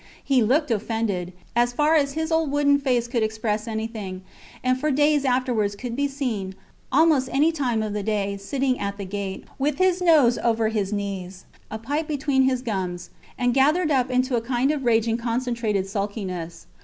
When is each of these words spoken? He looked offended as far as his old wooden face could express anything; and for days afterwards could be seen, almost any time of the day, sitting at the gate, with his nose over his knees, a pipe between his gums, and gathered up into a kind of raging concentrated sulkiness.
He 0.23 0.41
looked 0.41 0.71
offended 0.71 1.31
as 1.55 1.73
far 1.73 1.93
as 1.95 2.13
his 2.13 2.31
old 2.31 2.49
wooden 2.51 2.79
face 2.79 3.07
could 3.07 3.21
express 3.21 3.67
anything; 3.67 4.23
and 4.63 4.79
for 4.79 4.89
days 4.89 5.25
afterwards 5.25 5.75
could 5.75 5.95
be 5.95 6.07
seen, 6.07 6.55
almost 6.91 7.29
any 7.31 7.51
time 7.51 7.83
of 7.83 7.93
the 7.93 8.01
day, 8.01 8.35
sitting 8.37 8.79
at 8.79 8.97
the 8.97 9.05
gate, 9.05 9.45
with 9.59 9.77
his 9.77 10.01
nose 10.01 10.39
over 10.39 10.69
his 10.69 10.91
knees, 10.91 11.45
a 11.69 11.77
pipe 11.77 12.07
between 12.07 12.49
his 12.49 12.63
gums, 12.63 13.11
and 13.37 13.53
gathered 13.53 13.91
up 13.91 14.09
into 14.09 14.35
a 14.35 14.41
kind 14.41 14.71
of 14.71 14.85
raging 14.85 15.17
concentrated 15.17 15.85
sulkiness. 15.85 16.65